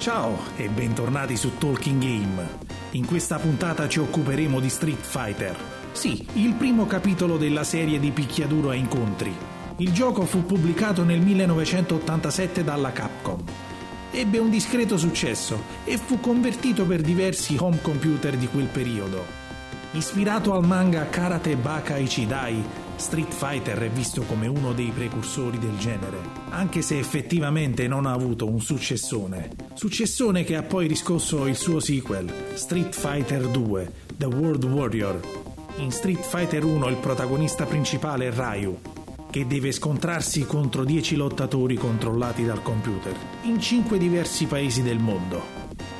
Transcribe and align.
Ciao 0.00 0.38
e 0.56 0.70
bentornati 0.70 1.36
su 1.36 1.58
Talking 1.58 2.00
Game. 2.00 2.48
In 2.92 3.04
questa 3.04 3.38
puntata 3.38 3.86
ci 3.86 3.98
occuperemo 3.98 4.58
di 4.58 4.70
Street 4.70 5.02
Fighter. 5.02 5.54
Sì, 5.92 6.26
il 6.36 6.54
primo 6.54 6.86
capitolo 6.86 7.36
della 7.36 7.64
serie 7.64 8.00
di 8.00 8.10
picchiaduro 8.10 8.70
a 8.70 8.74
incontri. 8.74 9.30
Il 9.76 9.92
gioco 9.92 10.24
fu 10.24 10.46
pubblicato 10.46 11.04
nel 11.04 11.20
1987 11.20 12.64
dalla 12.64 12.92
Capcom. 12.92 13.44
Ebbe 14.10 14.38
un 14.38 14.48
discreto 14.48 14.96
successo 14.96 15.62
e 15.84 15.98
fu 15.98 16.18
convertito 16.18 16.86
per 16.86 17.02
diversi 17.02 17.58
home 17.60 17.82
computer 17.82 18.38
di 18.38 18.48
quel 18.48 18.68
periodo. 18.68 19.22
Ispirato 19.90 20.54
al 20.54 20.64
manga 20.64 21.10
Karate 21.10 21.56
Baka 21.56 21.98
Ichidai, 21.98 22.64
Street 23.00 23.32
Fighter 23.32 23.78
è 23.78 23.88
visto 23.88 24.22
come 24.22 24.46
uno 24.46 24.74
dei 24.74 24.92
precursori 24.94 25.58
del 25.58 25.78
genere, 25.78 26.18
anche 26.50 26.82
se 26.82 26.98
effettivamente 26.98 27.88
non 27.88 28.04
ha 28.04 28.12
avuto 28.12 28.46
un 28.46 28.60
successone. 28.60 29.52
Successone 29.72 30.44
che 30.44 30.54
ha 30.54 30.62
poi 30.62 30.86
riscosso 30.86 31.46
il 31.46 31.56
suo 31.56 31.80
sequel, 31.80 32.30
Street 32.52 32.94
Fighter 32.94 33.48
2, 33.48 33.92
The 34.18 34.26
World 34.26 34.64
Warrior. 34.64 35.18
In 35.78 35.90
Street 35.90 36.22
Fighter 36.22 36.62
1 36.62 36.88
il 36.88 36.96
protagonista 36.96 37.64
principale 37.64 38.28
è 38.28 38.32
Ryu, 38.32 38.78
che 39.30 39.46
deve 39.46 39.72
scontrarsi 39.72 40.44
contro 40.44 40.84
10 40.84 41.16
lottatori 41.16 41.76
controllati 41.76 42.44
dal 42.44 42.62
computer, 42.62 43.16
in 43.44 43.58
5 43.58 43.96
diversi 43.96 44.44
paesi 44.44 44.82
del 44.82 44.98
mondo. 44.98 45.58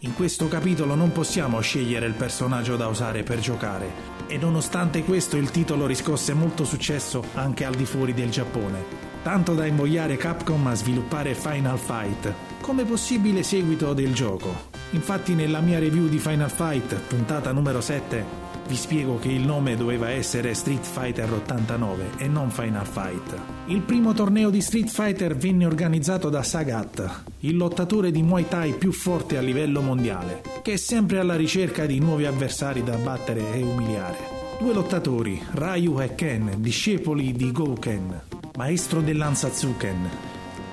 In 0.00 0.14
questo 0.14 0.46
capitolo 0.46 0.94
non 0.94 1.10
possiamo 1.10 1.58
scegliere 1.60 2.06
il 2.06 2.14
personaggio 2.14 2.76
da 2.76 2.88
usare 2.88 3.22
per 3.22 3.38
giocare, 3.38 4.20
e 4.32 4.38
nonostante 4.38 5.04
questo 5.04 5.36
il 5.36 5.50
titolo 5.50 5.84
riscosse 5.84 6.32
molto 6.32 6.64
successo 6.64 7.22
anche 7.34 7.66
al 7.66 7.74
di 7.74 7.84
fuori 7.84 8.14
del 8.14 8.30
Giappone, 8.30 8.82
tanto 9.22 9.52
da 9.52 9.66
invogliare 9.66 10.16
Capcom 10.16 10.66
a 10.68 10.74
sviluppare 10.74 11.34
Final 11.34 11.78
Fight 11.78 12.32
come 12.62 12.84
possibile 12.84 13.42
seguito 13.42 13.92
del 13.92 14.14
gioco. 14.14 14.70
Infatti 14.92 15.34
nella 15.34 15.60
mia 15.60 15.78
review 15.78 16.08
di 16.08 16.18
Final 16.18 16.50
Fight, 16.50 16.94
puntata 16.94 17.52
numero 17.52 17.82
7, 17.82 18.24
vi 18.72 18.78
spiego 18.78 19.18
che 19.18 19.28
il 19.28 19.42
nome 19.42 19.76
doveva 19.76 20.08
essere 20.08 20.54
Street 20.54 20.82
Fighter 20.82 21.30
89 21.30 22.12
e 22.16 22.26
non 22.26 22.50
Final 22.50 22.86
Fight. 22.86 23.38
Il 23.66 23.82
primo 23.82 24.14
torneo 24.14 24.48
di 24.48 24.62
Street 24.62 24.88
Fighter 24.88 25.36
venne 25.36 25.66
organizzato 25.66 26.30
da 26.30 26.42
Sagat, 26.42 27.24
il 27.40 27.58
lottatore 27.58 28.10
di 28.10 28.22
Muay 28.22 28.48
Thai 28.48 28.72
più 28.72 28.90
forte 28.90 29.36
a 29.36 29.42
livello 29.42 29.82
mondiale, 29.82 30.40
che 30.62 30.72
è 30.72 30.76
sempre 30.76 31.18
alla 31.18 31.36
ricerca 31.36 31.84
di 31.84 31.98
nuovi 31.98 32.24
avversari 32.24 32.82
da 32.82 32.96
battere 32.96 33.52
e 33.52 33.62
umiliare. 33.62 34.16
Due 34.58 34.72
lottatori, 34.72 35.38
Ryu 35.50 36.00
e 36.00 36.14
Ken, 36.14 36.54
discepoli 36.56 37.34
di 37.34 37.52
Gouken, 37.52 38.22
maestro 38.56 39.02
dell'Ansatsuken, 39.02 40.08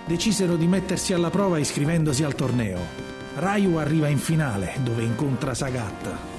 decisero 0.05 0.55
di 0.55 0.67
mettersi 0.67 1.11
alla 1.11 1.29
prova 1.29 1.57
iscrivendosi 1.57 2.23
al 2.23 2.33
torneo. 2.33 2.79
Ryu 3.35 3.75
arriva 3.75 4.07
in 4.07 4.19
finale, 4.19 4.75
dove 4.83 5.03
incontra 5.03 5.53
Sagat, 5.53 6.38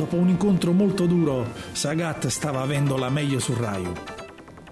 Dopo 0.00 0.16
un 0.16 0.30
incontro 0.30 0.72
molto 0.72 1.04
duro, 1.04 1.46
Sagat 1.72 2.28
stava 2.28 2.62
avendo 2.62 2.96
la 2.96 3.10
meglio 3.10 3.38
su 3.38 3.52
Ryu. 3.52 3.92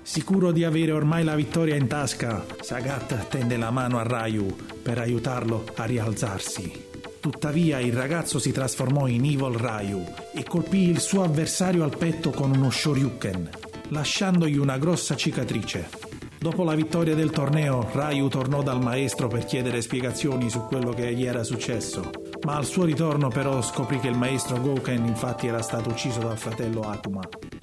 Sicuro 0.00 0.52
di 0.52 0.64
avere 0.64 0.92
ormai 0.92 1.22
la 1.22 1.34
vittoria 1.34 1.74
in 1.74 1.86
tasca, 1.86 2.46
Sagat 2.62 3.28
tende 3.28 3.58
la 3.58 3.70
mano 3.70 3.98
a 3.98 4.04
Ryu 4.06 4.46
per 4.82 4.96
aiutarlo 4.96 5.66
a 5.76 5.84
rialzarsi. 5.84 6.86
Tuttavia 7.20 7.78
il 7.78 7.92
ragazzo 7.92 8.38
si 8.38 8.52
trasformò 8.52 9.06
in 9.06 9.22
Evil 9.26 9.58
Ryu 9.58 10.02
e 10.32 10.44
colpì 10.44 10.88
il 10.88 10.98
suo 10.98 11.24
avversario 11.24 11.84
al 11.84 11.94
petto 11.94 12.30
con 12.30 12.50
uno 12.50 12.70
Shoryuken, 12.70 13.50
lasciandogli 13.90 14.56
una 14.56 14.78
grossa 14.78 15.14
cicatrice. 15.14 15.90
Dopo 16.38 16.64
la 16.64 16.74
vittoria 16.74 17.14
del 17.14 17.28
torneo, 17.28 17.86
Ryu 17.92 18.28
tornò 18.28 18.62
dal 18.62 18.80
maestro 18.80 19.28
per 19.28 19.44
chiedere 19.44 19.82
spiegazioni 19.82 20.48
su 20.48 20.60
quello 20.60 20.92
che 20.92 21.12
gli 21.12 21.26
era 21.26 21.44
successo 21.44 22.27
ma 22.44 22.56
al 22.56 22.64
suo 22.64 22.84
ritorno 22.84 23.28
però 23.28 23.60
scoprì 23.62 23.98
che 23.98 24.08
il 24.08 24.16
maestro 24.16 24.60
Gouken 24.60 25.06
infatti 25.06 25.46
era 25.46 25.62
stato 25.62 25.90
ucciso 25.90 26.20
dal 26.20 26.38
fratello 26.38 26.82
Akuma. 26.82 27.20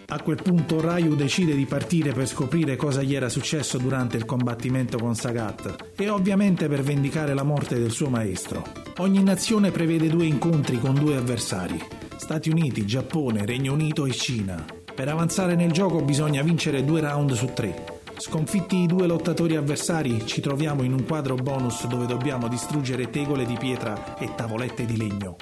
A 0.08 0.22
quel 0.22 0.42
punto 0.42 0.80
Ryu 0.82 1.16
decide 1.16 1.56
di 1.56 1.66
partire 1.66 2.12
per 2.12 2.28
scoprire 2.28 2.76
cosa 2.76 3.02
gli 3.02 3.16
era 3.16 3.30
successo 3.30 3.78
durante 3.78 4.18
il 4.18 4.26
combattimento 4.26 4.98
con 4.98 5.16
Sagat 5.16 5.94
e 5.96 6.10
ovviamente 6.10 6.68
per 6.68 6.82
vendicare 6.82 7.34
la 7.34 7.44
morte 7.44 7.80
del 7.80 7.92
suo 7.92 8.10
maestro. 8.10 8.64
Ogni 8.98 9.24
nazione 9.24 9.72
prevede 9.72 10.10
due 10.10 10.26
incontri 10.26 10.80
con 10.80 10.94
due 10.94 11.16
avversari, 11.16 11.82
Stati 12.18 12.50
Uniti, 12.50 12.86
Giappone, 12.86 13.46
Regno 13.46 13.74
Unito 13.74 14.06
e 14.06 14.12
Cina. 14.12 14.66
Per 14.94 15.10
avanzare 15.10 15.56
nel 15.56 15.72
gioco 15.72 16.02
bisogna 16.02 16.42
vincere 16.42 16.86
due 16.86 17.02
round 17.02 17.34
su 17.34 17.52
tre 17.54 17.95
Sconfitti 18.18 18.78
i 18.78 18.88
due 18.88 19.08
lottatori 19.08 19.56
avversari, 19.56 20.26
ci 20.26 20.42
troviamo 20.42 20.84
in 20.84 20.94
un 20.94 21.06
quadro 21.06 21.36
bonus 21.36 21.86
dove 21.88 22.06
dobbiamo 22.06 22.48
distruggere 22.48 23.10
tegole 23.10 23.46
di 23.46 23.58
pietra 23.58 24.18
e 24.18 24.34
tavolette 24.36 24.86
di 24.86 24.98
legno. 24.98 25.36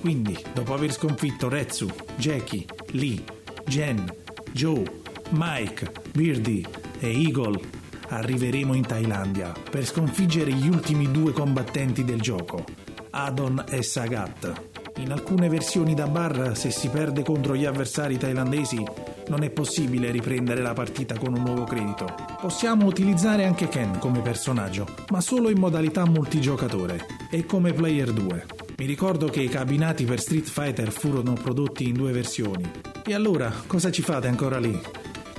Quindi, 0.00 0.36
dopo 0.54 0.72
aver 0.74 0.92
sconfitto 0.92 1.48
Retsu, 1.48 1.88
Jackie, 2.16 2.64
Lee, 2.92 3.22
Jen, 3.66 4.12
Joe, 4.52 4.82
Mike, 5.30 5.92
Birdie 6.12 6.64
e 7.00 7.22
Eagle, 7.22 7.60
arriveremo 8.08 8.74
in 8.74 8.86
Thailandia 8.86 9.52
per 9.70 9.84
sconfiggere 9.84 10.52
gli 10.52 10.68
ultimi 10.68 11.10
due 11.10 11.32
combattenti 11.32 12.04
del 12.04 12.20
gioco, 12.20 12.64
Adon 13.10 13.64
e 13.68 13.82
Sagat. 13.82 14.70
In 14.96 15.10
alcune 15.10 15.48
versioni 15.48 15.94
da 15.94 16.06
bar, 16.06 16.56
se 16.56 16.70
si 16.70 16.88
perde 16.88 17.22
contro 17.22 17.56
gli 17.56 17.64
avversari 17.64 18.18
thailandesi, 18.18 18.82
non 19.32 19.44
è 19.44 19.50
possibile 19.50 20.10
riprendere 20.10 20.60
la 20.60 20.74
partita 20.74 21.16
con 21.16 21.34
un 21.34 21.42
nuovo 21.42 21.64
credito. 21.64 22.04
Possiamo 22.38 22.84
utilizzare 22.84 23.46
anche 23.46 23.66
Ken 23.66 23.98
come 23.98 24.20
personaggio, 24.20 24.86
ma 25.08 25.22
solo 25.22 25.48
in 25.48 25.58
modalità 25.58 26.04
multigiocatore 26.04 27.06
e 27.30 27.46
come 27.46 27.72
player 27.72 28.12
2. 28.12 28.46
Mi 28.76 28.84
ricordo 28.84 29.28
che 29.28 29.40
i 29.40 29.48
cabinati 29.48 30.04
per 30.04 30.20
Street 30.20 30.46
Fighter 30.46 30.92
furono 30.92 31.32
prodotti 31.32 31.88
in 31.88 31.94
due 31.94 32.12
versioni. 32.12 32.70
E 33.06 33.14
allora, 33.14 33.50
cosa 33.66 33.90
ci 33.90 34.02
fate 34.02 34.28
ancora 34.28 34.58
lì? 34.58 34.78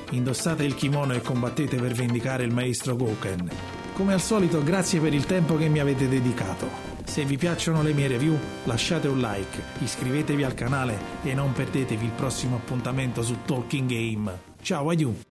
Indossate 0.10 0.64
il 0.64 0.74
kimono 0.74 1.14
e 1.14 1.22
combattete 1.22 1.78
per 1.78 1.94
vendicare 1.94 2.46
il 2.46 2.52
maestro 2.52 2.96
Gouken. 2.96 3.48
Come 3.94 4.14
al 4.14 4.22
solito, 4.22 4.64
grazie 4.64 5.00
per 5.00 5.14
il 5.14 5.28
tempo 5.28 5.56
che 5.56 5.68
mi 5.68 5.80
avete 5.80 6.10
dedicato. 6.10 6.93
Se 7.14 7.24
vi 7.26 7.38
piacciono 7.38 7.84
le 7.84 7.94
mie 7.94 8.08
review 8.08 8.36
lasciate 8.64 9.08
un 9.08 9.20
like, 9.20 9.62
iscrivetevi 9.84 10.44
al 10.44 10.56
canale 10.56 10.98
e 11.22 11.36
non 11.36 11.54
perdetevi 11.54 12.06
il 12.06 12.10
prossimo 12.10 12.56
appuntamento 12.56 13.22
su 13.22 13.38
Talking 13.46 13.88
Game. 13.88 14.36
Ciao, 14.64 14.90
adieu! 14.90 15.16